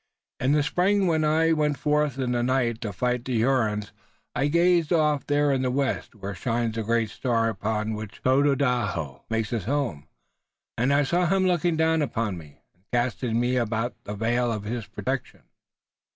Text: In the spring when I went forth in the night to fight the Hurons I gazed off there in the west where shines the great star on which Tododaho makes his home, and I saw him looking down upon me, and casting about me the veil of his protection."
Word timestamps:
In 0.39 0.53
the 0.53 0.63
spring 0.63 1.05
when 1.05 1.23
I 1.23 1.53
went 1.53 1.77
forth 1.77 2.17
in 2.17 2.31
the 2.31 2.41
night 2.41 2.81
to 2.81 2.91
fight 2.91 3.23
the 3.23 3.37
Hurons 3.37 3.91
I 4.35 4.47
gazed 4.47 4.91
off 4.91 5.27
there 5.27 5.51
in 5.51 5.61
the 5.61 5.69
west 5.69 6.15
where 6.15 6.33
shines 6.33 6.73
the 6.73 6.81
great 6.81 7.11
star 7.11 7.55
on 7.61 7.93
which 7.93 8.19
Tododaho 8.23 9.23
makes 9.29 9.51
his 9.51 9.65
home, 9.65 10.07
and 10.75 10.91
I 10.91 11.03
saw 11.03 11.27
him 11.27 11.45
looking 11.45 11.77
down 11.77 12.01
upon 12.01 12.35
me, 12.35 12.63
and 12.73 12.83
casting 12.91 13.55
about 13.59 13.91
me 13.91 13.97
the 14.05 14.15
veil 14.15 14.51
of 14.51 14.63
his 14.63 14.87
protection." 14.87 15.43